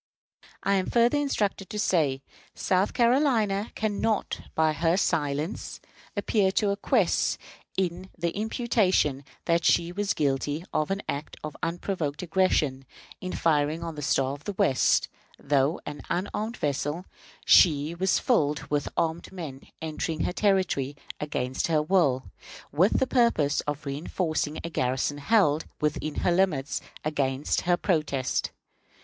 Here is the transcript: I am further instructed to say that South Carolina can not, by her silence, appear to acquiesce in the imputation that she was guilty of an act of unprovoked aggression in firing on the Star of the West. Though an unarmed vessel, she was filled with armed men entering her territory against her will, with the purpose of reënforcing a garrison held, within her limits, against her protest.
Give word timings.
I 0.63 0.73
am 0.77 0.87
further 0.89 1.19
instructed 1.19 1.69
to 1.69 1.77
say 1.77 2.23
that 2.55 2.59
South 2.59 2.91
Carolina 2.95 3.71
can 3.75 4.01
not, 4.01 4.41
by 4.55 4.73
her 4.73 4.97
silence, 4.97 5.79
appear 6.17 6.51
to 6.53 6.71
acquiesce 6.71 7.37
in 7.77 8.09
the 8.17 8.31
imputation 8.31 9.23
that 9.45 9.63
she 9.63 9.91
was 9.91 10.15
guilty 10.15 10.65
of 10.73 10.89
an 10.89 11.03
act 11.07 11.37
of 11.43 11.55
unprovoked 11.61 12.23
aggression 12.23 12.87
in 13.19 13.31
firing 13.33 13.83
on 13.83 13.93
the 13.93 14.01
Star 14.01 14.33
of 14.33 14.45
the 14.45 14.53
West. 14.53 15.07
Though 15.37 15.79
an 15.85 16.01
unarmed 16.09 16.57
vessel, 16.57 17.05
she 17.45 17.93
was 17.93 18.17
filled 18.17 18.63
with 18.71 18.89
armed 18.97 19.31
men 19.31 19.61
entering 19.83 20.21
her 20.21 20.33
territory 20.33 20.95
against 21.19 21.67
her 21.67 21.83
will, 21.83 22.23
with 22.71 22.97
the 22.97 23.05
purpose 23.05 23.61
of 23.67 23.83
reënforcing 23.83 24.61
a 24.65 24.69
garrison 24.71 25.19
held, 25.19 25.65
within 25.79 26.15
her 26.25 26.31
limits, 26.31 26.81
against 27.05 27.61
her 27.69 27.77
protest. 27.77 28.49